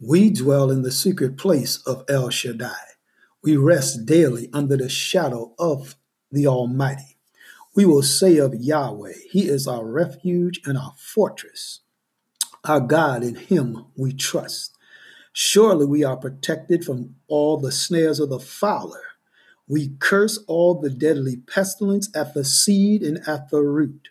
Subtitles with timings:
[0.00, 2.74] We dwell in the secret place of El Shaddai.
[3.44, 5.94] We rest daily under the shadow of
[6.32, 7.16] the Almighty.
[7.76, 11.80] We will say of Yahweh, He is our refuge and our fortress.
[12.64, 14.76] Our God, in Him we trust.
[15.32, 19.02] Surely we are protected from all the snares of the fowler.
[19.68, 24.08] We curse all the deadly pestilence at the seed and at the root.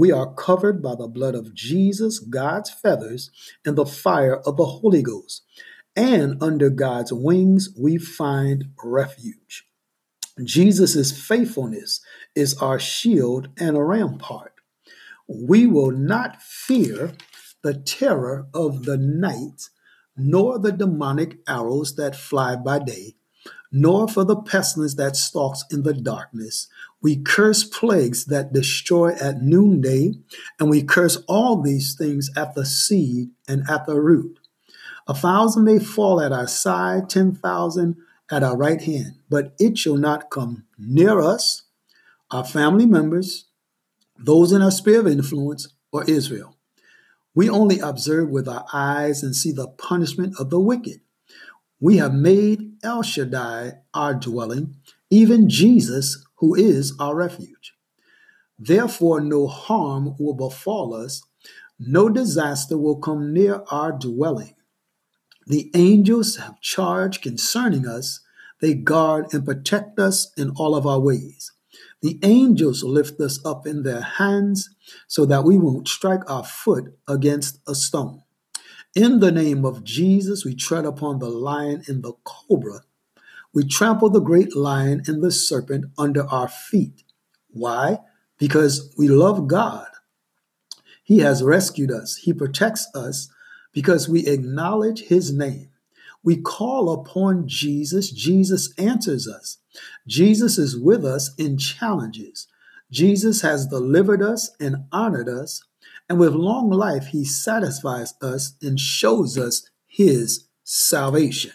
[0.00, 3.30] We are covered by the blood of Jesus, God's feathers,
[3.66, 5.42] and the fire of the Holy Ghost.
[5.94, 9.66] And under God's wings, we find refuge.
[10.42, 12.00] Jesus' faithfulness
[12.34, 14.54] is our shield and a rampart.
[15.28, 17.12] We will not fear
[17.62, 19.68] the terror of the night,
[20.16, 23.16] nor the demonic arrows that fly by day,
[23.72, 26.68] nor for the pestilence that stalks in the darkness.
[27.02, 30.14] We curse plagues that destroy at noonday,
[30.58, 34.38] and we curse all these things at the seed and at the root.
[35.08, 37.96] A thousand may fall at our side, ten thousand
[38.30, 41.62] at our right hand, but it shall not come near us,
[42.30, 43.46] our family members,
[44.18, 46.56] those in our sphere of influence, or Israel.
[47.34, 51.00] We only observe with our eyes and see the punishment of the wicked.
[51.80, 54.76] We have made El Shaddai our dwelling,
[55.10, 57.74] even Jesus, who is our refuge.
[58.58, 61.22] Therefore, no harm will befall us,
[61.78, 64.54] no disaster will come near our dwelling.
[65.46, 68.20] The angels have charge concerning us,
[68.60, 71.52] they guard and protect us in all of our ways.
[72.02, 74.70] The angels lift us up in their hands
[75.08, 78.22] so that we won't strike our foot against a stone.
[78.94, 82.80] In the name of Jesus, we tread upon the lion and the cobra.
[83.54, 87.04] We trample the great lion and the serpent under our feet.
[87.50, 87.98] Why?
[88.38, 89.86] Because we love God.
[91.04, 93.28] He has rescued us, He protects us
[93.72, 95.70] because we acknowledge His name.
[96.22, 99.58] We call upon Jesus, Jesus answers us.
[100.06, 102.48] Jesus is with us in challenges.
[102.90, 105.62] Jesus has delivered us and honored us.
[106.10, 111.52] And with long life, he satisfies us and shows us his salvation.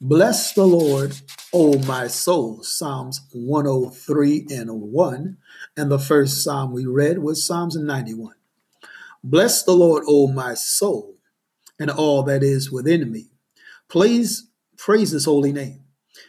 [0.00, 1.16] Bless the Lord,
[1.52, 2.64] O my soul.
[2.64, 5.36] Psalms 103 and 1.
[5.76, 8.34] And the first psalm we read was Psalms 91.
[9.22, 11.14] Bless the Lord, O my soul,
[11.78, 13.30] and all that is within me.
[13.88, 15.84] Please praise his holy name.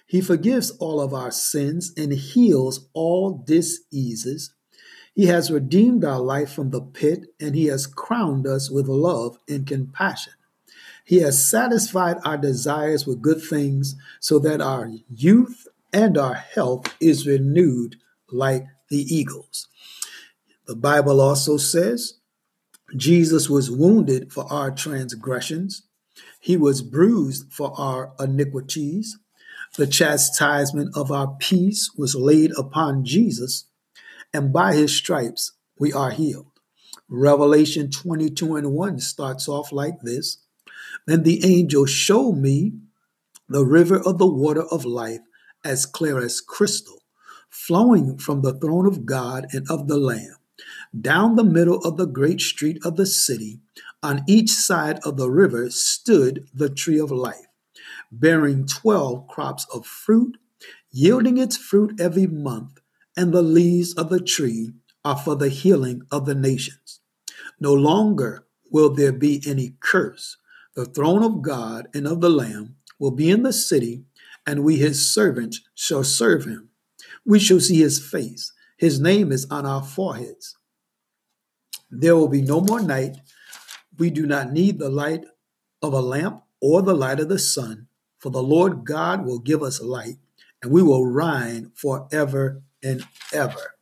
[0.06, 4.54] He forgives all of our sins and heals all diseases
[5.16, 9.40] he has redeemed our life from the pit, and He has crowned us with love
[9.48, 10.34] and compassion.
[11.06, 16.94] He has satisfied our desires with good things so that our youth and our health
[17.00, 17.96] is renewed
[18.30, 19.68] like the eagles.
[20.68, 22.16] The Bible also says
[22.98, 25.84] Jesus was wounded for our transgressions,
[26.42, 29.18] He was bruised for our iniquities.
[29.78, 33.66] The chastisement of our peace was laid upon Jesus
[34.34, 36.52] and by his stripes we are healed.
[37.08, 40.38] Revelation 22 and 1 starts off like this
[41.06, 42.74] Then the angel showed me
[43.48, 45.22] the river of the water of life,
[45.64, 47.04] as clear as crystal,
[47.50, 50.38] flowing from the throne of God and of the Lamb,
[51.00, 53.60] down the middle of the great street of the city.
[54.02, 57.48] On each side of the river stood the tree of life,
[58.12, 60.38] bearing 12 crops of fruit,
[60.92, 62.80] yielding its fruit every month
[63.18, 64.72] and the leaves of the tree
[65.04, 67.00] are for the healing of the nations.
[67.60, 70.38] No longer will there be any curse.
[70.76, 74.04] The throne of God and of the Lamb will be in the city,
[74.46, 76.70] and we, his servants, shall serve him.
[77.26, 78.52] We shall see his face.
[78.78, 80.58] His name is on our foreheads.
[81.90, 83.18] There will be no more night.
[83.98, 85.24] We do not need the light
[85.82, 87.88] of a lamp or the light of the sun,
[88.20, 90.18] for the Lord God will give us light,
[90.62, 93.04] and we will reign forever and
[93.34, 93.76] ever.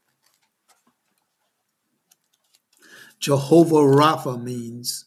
[3.19, 5.05] Jehovah Rapha means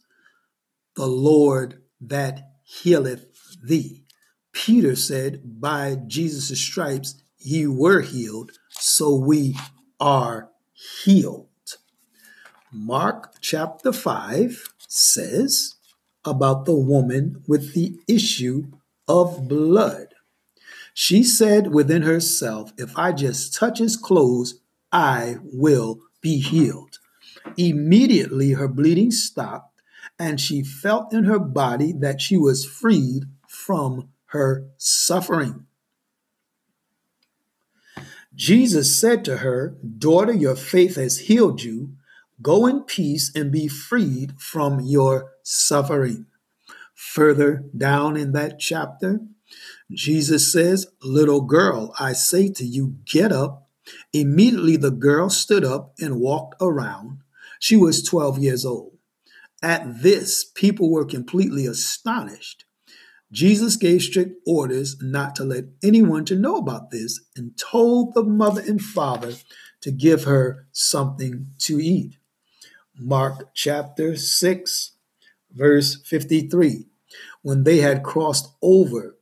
[0.94, 3.26] the Lord that healeth
[3.62, 4.04] thee.
[4.52, 9.56] Peter said, By Jesus' stripes ye were healed, so we
[10.00, 10.50] are
[11.04, 11.48] healed.
[12.72, 15.76] Mark chapter 5 says
[16.24, 18.66] about the woman with the issue
[19.08, 20.15] of blood.
[20.98, 27.00] She said within herself, If I just touch his clothes, I will be healed.
[27.58, 29.82] Immediately her bleeding stopped,
[30.18, 35.66] and she felt in her body that she was freed from her suffering.
[38.34, 41.92] Jesus said to her, Daughter, your faith has healed you.
[42.40, 46.24] Go in peace and be freed from your suffering.
[46.94, 49.20] Further down in that chapter,
[49.92, 53.68] Jesus says, Little girl, I say to you, get up.
[54.12, 57.20] Immediately the girl stood up and walked around.
[57.60, 58.98] She was 12 years old.
[59.62, 62.64] At this, people were completely astonished.
[63.32, 68.22] Jesus gave strict orders not to let anyone to know about this and told the
[68.22, 69.34] mother and father
[69.80, 72.18] to give her something to eat.
[72.98, 74.92] Mark chapter 6,
[75.52, 76.86] verse 53.
[77.42, 79.15] When they had crossed over,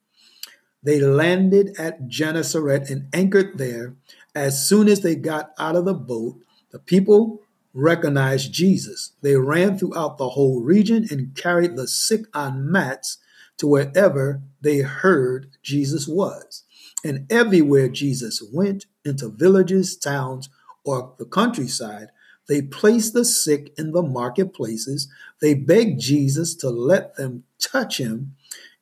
[0.85, 3.95] they landed at Gennesaret and anchored there.
[4.35, 6.37] As soon as they got out of the boat,
[6.71, 7.41] the people
[7.73, 9.13] recognized Jesus.
[9.23, 13.19] They ran throughout the whole region and carried the sick on mats
[13.57, 16.63] to wherever they heard Jesus was.
[17.05, 20.49] And everywhere Jesus went, into villages, towns,
[20.85, 22.09] or the countryside,
[22.49, 25.09] they placed the sick in the marketplaces.
[25.41, 28.35] They begged Jesus to let them touch him,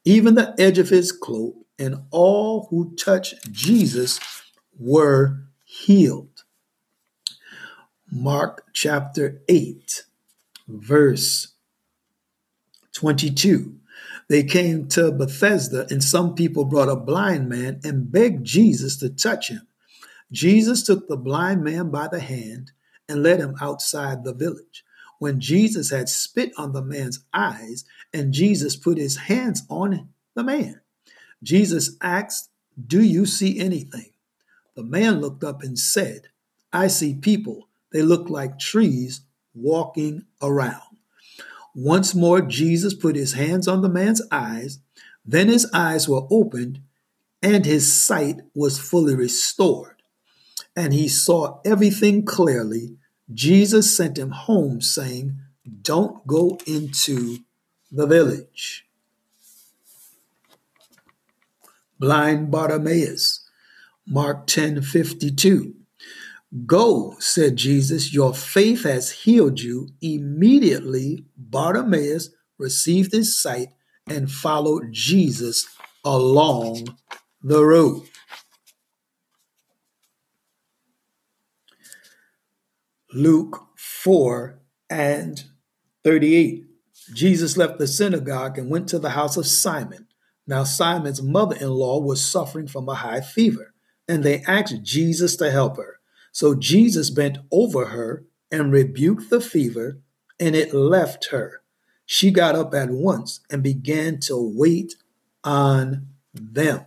[0.04, 4.20] even the edge of his cloak, and all who touched Jesus
[4.78, 6.44] were healed.
[8.10, 10.04] Mark chapter 8,
[10.69, 11.54] verse
[12.92, 13.76] 22.
[14.28, 19.08] They came to Bethsaida, and some people brought a blind man and begged Jesus to
[19.08, 19.66] touch him.
[20.30, 22.72] Jesus took the blind man by the hand
[23.08, 24.84] and led him outside the village.
[25.18, 30.42] When Jesus had spit on the man's eyes, and Jesus put his hands on the
[30.42, 30.81] man,
[31.42, 32.50] Jesus asked,
[32.86, 34.10] Do you see anything?
[34.74, 36.28] The man looked up and said,
[36.72, 39.20] I see people they look like trees
[39.54, 40.80] walking around.
[41.74, 44.78] Once more, Jesus put his hands on the man's eyes.
[45.24, 46.80] Then his eyes were opened,
[47.42, 50.02] and his sight was fully restored.
[50.76, 52.96] And he saw everything clearly.
[53.32, 55.38] Jesus sent him home, saying,
[55.82, 57.38] Don't go into
[57.90, 58.86] the village.
[62.02, 63.49] Blind Bartimaeus,
[64.08, 65.72] Mark 10 52.
[66.66, 69.90] Go, said Jesus, your faith has healed you.
[70.00, 73.69] Immediately, Bartimaeus received his sight
[74.08, 75.69] and followed Jesus
[76.04, 76.99] along
[77.40, 78.02] the road.
[83.14, 84.58] Luke 4
[84.90, 85.44] and
[86.02, 86.64] 38.
[87.14, 90.08] Jesus left the synagogue and went to the house of Simon.
[90.52, 93.72] Now, Simon's mother in law was suffering from a high fever,
[94.06, 95.99] and they asked Jesus to help her.
[96.31, 99.96] So Jesus bent over her and rebuked the fever,
[100.38, 101.62] and it left her.
[102.04, 104.96] She got up at once and began to wait
[105.43, 106.84] on them.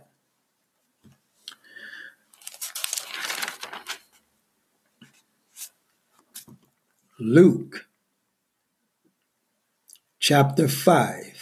[7.18, 7.88] Luke
[10.20, 11.35] chapter 5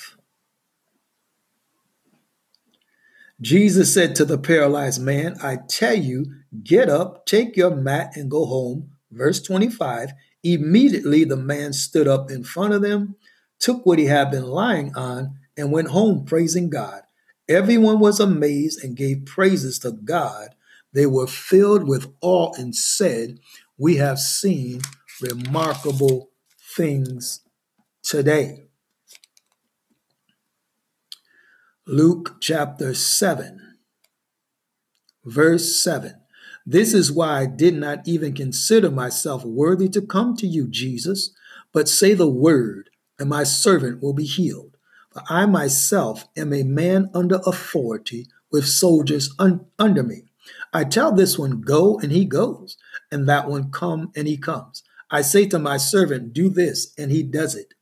[3.45, 6.25] Jesus said to the paralyzed man, I tell you,
[6.63, 8.93] get up, take your mat, and go home.
[9.13, 10.13] Verse 25
[10.43, 13.17] Immediately the man stood up in front of them,
[13.61, 17.03] took what he had been lying on, and went home praising God.
[17.47, 20.55] Everyone was amazed and gave praises to God.
[20.95, 23.41] They were filled with awe and said,
[23.77, 24.81] We have seen
[25.21, 26.31] remarkable
[26.75, 27.43] things
[28.03, 28.64] today.
[31.87, 33.61] Luke chapter 7,
[35.23, 36.15] verse 7.
[36.65, 41.35] This is why I did not even consider myself worthy to come to you, Jesus,
[41.75, 42.89] but say the word,
[43.19, 44.79] and my servant will be healed.
[45.13, 50.23] For I myself am a man under authority with soldiers un- under me.
[50.73, 52.79] I tell this one, go, and he goes,
[53.13, 54.83] and that one, come, and he comes.
[55.11, 57.75] I say to my servant, do this, and he does it.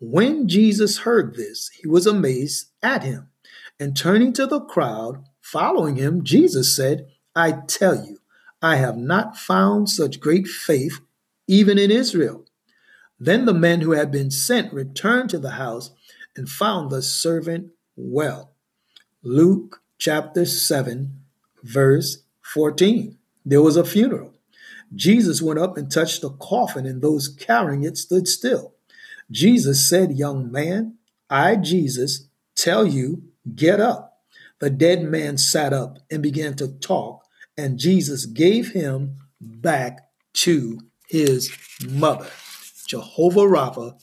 [0.00, 3.28] When Jesus heard this, he was amazed at him.
[3.78, 8.18] And turning to the crowd following him, Jesus said, I tell you,
[8.62, 11.00] I have not found such great faith
[11.46, 12.44] even in Israel.
[13.18, 15.90] Then the men who had been sent returned to the house
[16.36, 18.52] and found the servant well.
[19.22, 21.20] Luke chapter 7,
[21.62, 23.16] verse 14.
[23.44, 24.34] There was a funeral.
[24.94, 28.74] Jesus went up and touched the coffin, and those carrying it stood still.
[29.30, 30.96] Jesus said, Young man,
[31.28, 33.22] I, Jesus, tell you,
[33.52, 34.18] Get up.
[34.60, 37.24] The dead man sat up and began to talk,
[37.56, 41.52] and Jesus gave him back to his
[41.86, 42.30] mother.
[42.86, 44.00] Jehovah Rapha,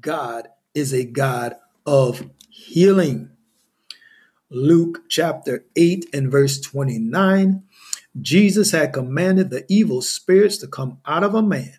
[0.00, 3.30] God is a God of healing.
[4.50, 7.64] Luke chapter 8 and verse 29
[8.20, 11.74] Jesus had commanded the evil spirits to come out of a man.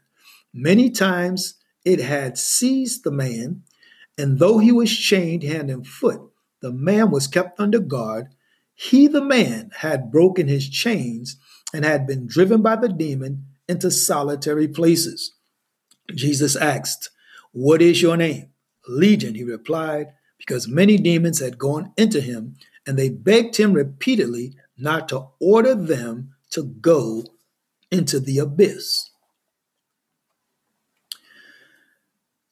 [0.53, 1.55] Many times
[1.85, 3.63] it had seized the man,
[4.17, 6.21] And though he was chained hand and foot,
[6.65, 8.29] the man was kept under guard.
[8.73, 11.37] He, the man, had broken his chains
[11.71, 15.35] and had been driven by the demon into solitary places.
[16.15, 17.11] Jesus asked,
[17.51, 18.49] What is your name?
[18.87, 20.07] Legion, he replied,
[20.39, 22.55] because many demons had gone into him,
[22.87, 27.25] and they begged him repeatedly not to order them to go
[27.91, 29.11] into the abyss.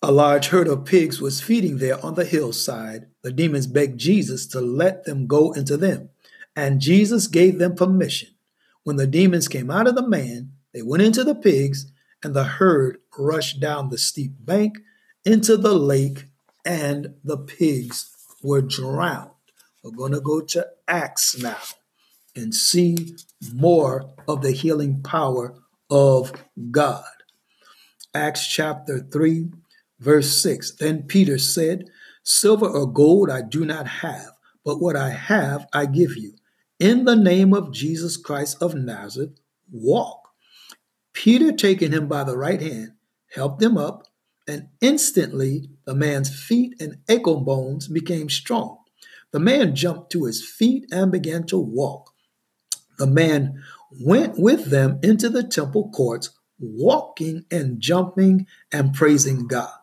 [0.05, 3.07] A large herd of pigs was feeding there on the hillside.
[3.22, 6.10] The demons begged Jesus to let them go into them,
[6.57, 8.27] and Jesus gave them permission.
[8.83, 11.89] When the demons came out of the man, they went into the pigs,
[12.22, 14.79] and the herd rushed down the steep bank
[15.24, 16.25] into the lake,
[16.65, 19.29] and the pigs were drowned.
[19.86, 21.62] We're going to go to Acts now
[22.36, 23.15] and see
[23.53, 25.55] more of the healing power
[25.89, 26.33] of
[26.72, 27.05] God.
[28.13, 29.50] Acts chapter 3,
[30.00, 30.71] verse 6.
[30.71, 31.85] Then Peter said,
[32.23, 34.31] Silver or gold I do not have,
[34.63, 36.35] but what I have I give you.
[36.79, 39.39] In the name of Jesus Christ of Nazareth,
[39.71, 40.29] walk.
[41.13, 42.93] Peter, taking him by the right hand,
[43.33, 44.07] helped him up,
[44.47, 48.79] and instantly the man's feet and ankle bones became strong.
[49.31, 52.13] The man jumped to his feet and began to walk.
[52.97, 53.63] The man
[54.01, 59.73] went with them into the temple courts, walking and jumping and praising God.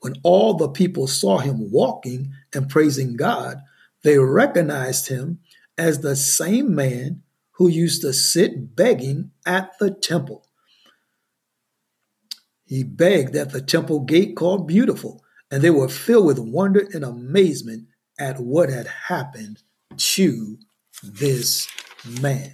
[0.00, 3.60] When all the people saw him walking and praising God,
[4.02, 5.40] they recognized him
[5.78, 7.22] as the same man
[7.52, 10.46] who used to sit begging at the temple.
[12.64, 17.04] He begged at the temple gate called Beautiful, and they were filled with wonder and
[17.04, 17.86] amazement
[18.18, 19.62] at what had happened
[19.96, 20.58] to
[21.02, 21.68] this
[22.20, 22.52] man.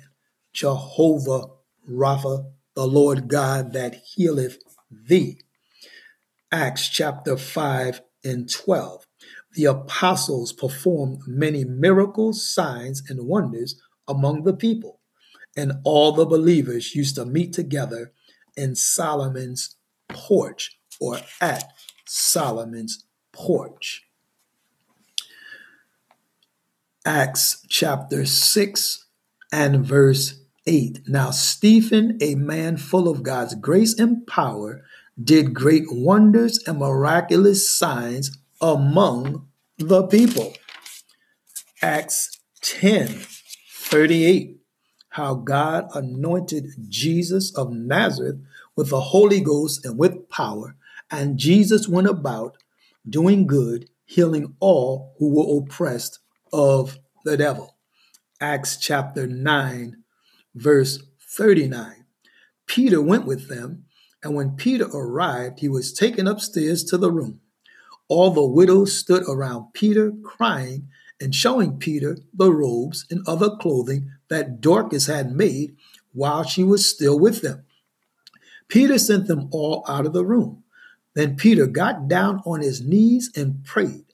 [0.53, 1.47] Jehovah
[1.91, 2.45] Rapha,
[2.75, 4.59] the Lord God that healeth
[4.91, 5.41] thee.
[6.52, 9.06] Acts chapter 5 and 12.
[9.54, 15.00] The apostles performed many miracles, signs, and wonders among the people,
[15.56, 18.12] and all the believers used to meet together
[18.54, 19.76] in Solomon's
[20.09, 21.73] porch or at
[22.06, 24.02] Solomon's porch.
[27.06, 29.06] Acts chapter 6
[29.50, 31.00] and verse 8.
[31.09, 34.85] Now, Stephen, a man full of God's grace and power,
[35.23, 40.54] did great wonders and miraculous signs among the people.
[41.83, 43.23] Acts 10
[43.71, 44.59] 38.
[45.11, 48.37] How God anointed Jesus of Nazareth
[48.76, 50.76] with the Holy Ghost and with power,
[51.11, 52.57] and Jesus went about
[53.07, 56.21] doing good, healing all who were oppressed
[56.52, 57.76] of the devil.
[58.40, 60.02] Acts chapter 9,
[60.54, 61.02] verse
[61.37, 62.07] 39.
[62.66, 63.85] Peter went with them,
[64.23, 67.41] and when Peter arrived, he was taken upstairs to the room.
[68.09, 70.88] All the widows stood around Peter, crying
[71.21, 75.76] and showing Peter the robes and other clothing that Dorcas had made
[76.12, 77.64] while she was still with them.
[78.69, 80.62] Peter sent them all out of the room.
[81.14, 84.07] Then Peter got down on his knees and prayed.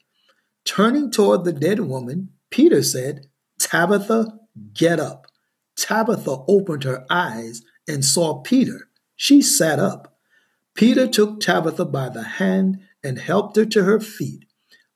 [0.65, 3.27] Turning toward the dead woman, Peter said,
[3.59, 4.37] Tabitha,
[4.73, 5.27] get up.
[5.75, 8.88] Tabitha opened her eyes and saw Peter.
[9.21, 10.17] She sat up.
[10.75, 14.45] Peter took Tabitha by the hand and helped her to her feet.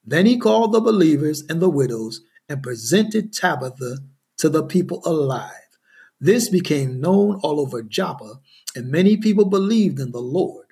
[0.05, 3.97] Then he called the believers and the widows and presented Tabitha
[4.37, 5.51] to the people alive.
[6.21, 8.39] This became known all over Joppa,
[8.73, 10.67] and many people believed in the Lord.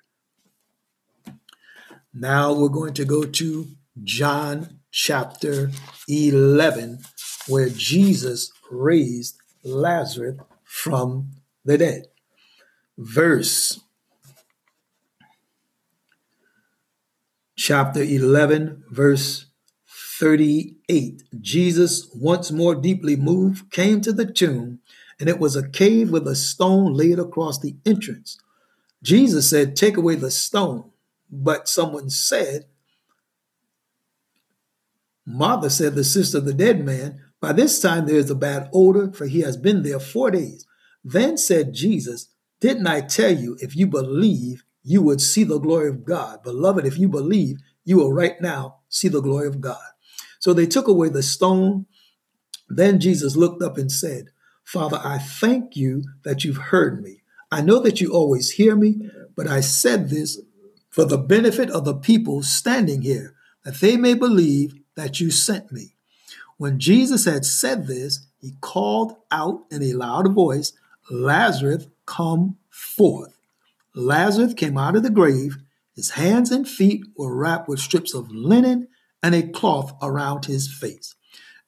[2.13, 3.67] Now we're going to go to
[4.01, 5.71] John chapter
[6.07, 6.99] 11,
[7.49, 11.31] where Jesus raised Lazarus from
[11.65, 12.10] the dead.
[13.03, 13.79] Verse
[17.57, 19.47] chapter 11, verse
[20.19, 21.23] 38.
[21.39, 24.81] Jesus, once more deeply moved, came to the tomb,
[25.19, 28.39] and it was a cave with a stone laid across the entrance.
[29.01, 30.91] Jesus said, Take away the stone.
[31.31, 32.65] But someone said,
[35.25, 38.69] Martha said, the sister of the dead man, by this time there is a bad
[38.71, 40.67] odor, for he has been there four days.
[41.03, 42.27] Then said Jesus,
[42.61, 46.43] Didn't I tell you, if you believe, you would see the glory of God?
[46.43, 49.81] Beloved, if you believe, you will right now see the glory of God.
[50.39, 51.87] So they took away the stone.
[52.69, 54.27] Then Jesus looked up and said,
[54.63, 57.23] Father, I thank you that you've heard me.
[57.51, 60.39] I know that you always hear me, but I said this
[60.89, 63.33] for the benefit of the people standing here,
[63.65, 65.95] that they may believe that you sent me.
[66.57, 70.73] When Jesus had said this, he called out in a loud voice,
[71.09, 73.37] Lazarus, come forth.
[73.95, 75.57] Lazarus came out of the grave,
[75.95, 78.87] His hands and feet were wrapped with strips of linen
[79.23, 81.15] and a cloth around his face.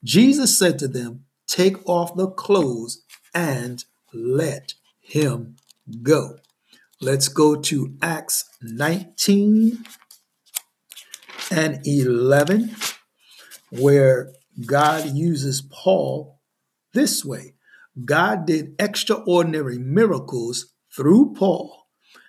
[0.02, 3.02] Jesus said to them, Take off the clothes
[3.34, 5.56] and let him
[6.02, 6.38] go.
[7.00, 9.84] Let's go to Acts 19
[11.50, 12.74] and 11,
[13.70, 14.32] where
[14.64, 16.40] God uses Paul
[16.92, 17.54] this way
[18.02, 21.86] God did extraordinary miracles through Paul.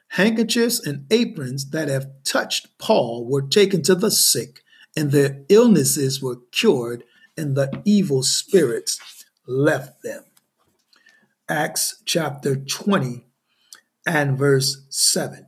[0.10, 4.62] Handkerchiefs and aprons that have touched Paul were taken to the sick,
[4.96, 7.04] and their illnesses were cured,
[7.36, 10.24] and the evil spirits left them.
[11.50, 13.26] Acts chapter 20
[14.06, 15.48] and verse 7.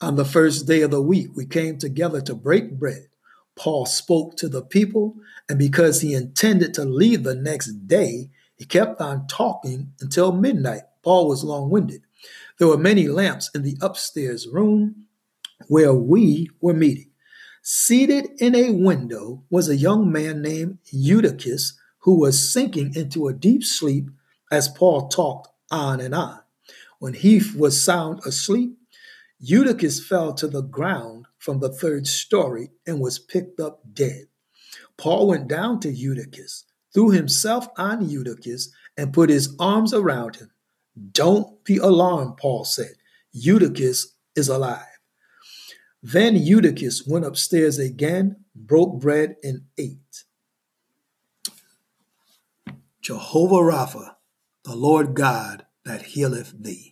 [0.00, 3.06] On the first day of the week, we came together to break bread.
[3.54, 5.14] Paul spoke to the people,
[5.48, 10.82] and because he intended to leave the next day, he kept on talking until midnight.
[11.02, 12.02] Paul was long winded.
[12.58, 15.06] There were many lamps in the upstairs room
[15.68, 17.10] where we were meeting.
[17.62, 23.32] Seated in a window was a young man named Eutychus who was sinking into a
[23.32, 24.10] deep sleep
[24.50, 26.40] as Paul talked on and on.
[26.98, 28.76] When he was sound asleep,
[29.38, 34.26] Eutychus fell to the ground from the third story and was picked up dead.
[34.96, 40.50] Paul went down to Eutychus, threw himself on Eutychus, and put his arms around him.
[41.12, 42.92] Don't be alarmed, Paul said.
[43.32, 44.84] Eutychus is alive.
[46.02, 50.24] Then Eutychus went upstairs again, broke bread, and ate.
[53.00, 54.16] Jehovah Rapha,
[54.64, 56.91] the Lord God that healeth thee.